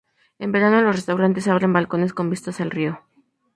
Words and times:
En 0.39 0.51
verano, 0.51 0.81
los 0.81 0.95
restaurantes 0.95 1.47
abren 1.47 1.73
balcones 1.73 2.11
con 2.11 2.31
vistas 2.31 2.59
al 2.59 2.71
río. 2.71 2.99